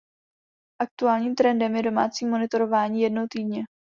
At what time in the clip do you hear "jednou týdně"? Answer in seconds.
3.01-3.63